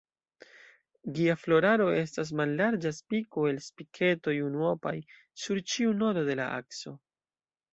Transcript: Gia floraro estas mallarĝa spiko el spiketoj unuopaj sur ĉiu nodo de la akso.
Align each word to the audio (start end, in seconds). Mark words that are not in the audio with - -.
Gia 1.17 1.33
floraro 1.41 1.85
estas 1.97 2.31
mallarĝa 2.39 2.93
spiko 3.01 3.45
el 3.51 3.59
spiketoj 3.67 4.35
unuopaj 4.47 4.97
sur 5.45 5.63
ĉiu 5.75 5.95
nodo 6.01 6.25
de 6.33 6.41
la 6.41 6.49
akso. 6.57 6.97